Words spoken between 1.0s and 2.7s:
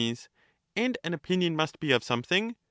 an opinion must be of something